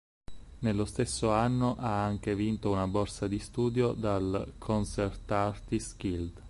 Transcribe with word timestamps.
Nello 0.61 0.85
stesso 0.85 1.29
anno 1.29 1.75
ha 1.77 2.03
anche 2.03 2.33
vinto 2.33 2.71
una 2.71 2.87
borsa 2.87 3.27
di 3.27 3.37
studio 3.37 3.93
dal 3.93 4.53
Concert 4.57 5.29
Artists 5.29 5.95
Guild. 5.95 6.39